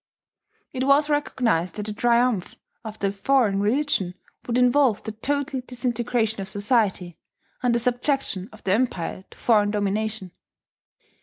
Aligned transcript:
It 0.73 0.85
was 0.85 1.11
recognized 1.11 1.75
that 1.75 1.85
the 1.85 1.93
triumph 1.93 2.55
of 2.83 2.97
the 2.97 3.11
foreign 3.13 3.59
religion 3.61 4.15
would 4.47 4.57
involve 4.57 5.03
the 5.03 5.11
total 5.11 5.61
disintegration 5.61 6.41
of 6.41 6.49
society, 6.49 7.19
and 7.61 7.75
the 7.75 7.77
subjection 7.77 8.49
of 8.51 8.63
the 8.63 8.71
empire 8.71 9.25
to 9.29 9.37
foreign 9.37 9.69
domination. 9.69 10.31